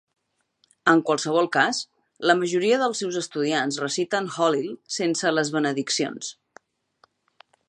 [0.93, 1.81] En qualsevol cas,
[2.31, 6.37] la majoria dels seus estudiants reciten Hallel sense les benediccions.